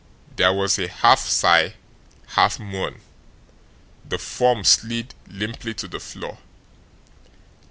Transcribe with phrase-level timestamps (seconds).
[0.35, 1.75] There was a half sigh,
[2.29, 3.01] half moan.
[4.09, 6.39] The form slid limply to the floor.